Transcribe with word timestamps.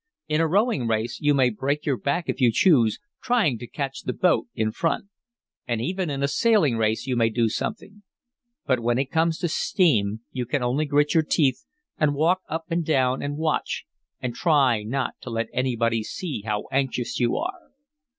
In 0.27 0.41
a 0.41 0.47
rowing 0.47 0.87
race 0.87 1.19
you 1.21 1.35
may 1.35 1.51
break 1.51 1.85
your 1.85 1.95
back 1.95 2.27
if 2.27 2.41
you 2.41 2.51
choose, 2.51 2.97
trying 3.21 3.59
to 3.59 3.67
catch 3.67 4.01
the 4.01 4.13
boat 4.13 4.47
in 4.55 4.71
front; 4.71 5.09
and 5.67 5.79
even 5.79 6.09
in 6.09 6.23
a 6.23 6.27
sailing 6.27 6.75
race 6.75 7.05
you 7.05 7.15
may 7.15 7.29
do 7.29 7.49
something. 7.49 8.01
But 8.65 8.79
when 8.79 8.97
it 8.97 9.11
comes 9.11 9.37
to 9.37 9.47
steam 9.47 10.21
you 10.31 10.47
can 10.47 10.63
only 10.63 10.85
grit 10.85 11.13
your 11.13 11.21
teeth 11.21 11.65
and 11.99 12.15
walk 12.15 12.41
up 12.49 12.65
and 12.71 12.83
down 12.83 13.21
and 13.21 13.37
watch 13.37 13.85
and 14.19 14.33
try 14.33 14.81
not 14.81 15.21
to 15.21 15.29
let 15.29 15.49
anybody 15.53 16.01
see 16.01 16.41
how 16.41 16.63
anxious 16.71 17.19
you 17.19 17.37
are. 17.37 17.69